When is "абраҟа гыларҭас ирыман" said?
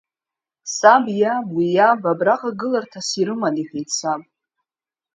2.11-3.55